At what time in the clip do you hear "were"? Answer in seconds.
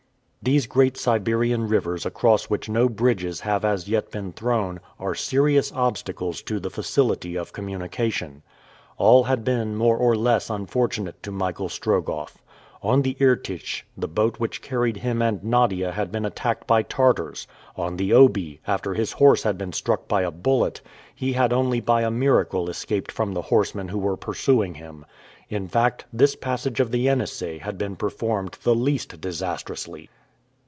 23.99-24.17